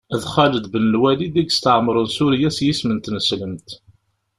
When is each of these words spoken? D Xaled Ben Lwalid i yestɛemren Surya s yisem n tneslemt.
D 0.19 0.21
Xaled 0.33 0.65
Ben 0.71 0.85
Lwalid 0.93 1.35
i 1.41 1.43
yestɛemren 1.45 2.07
Surya 2.15 2.49
s 2.51 2.57
yisem 2.65 2.89
n 2.95 2.99
tneslemt. 2.99 3.69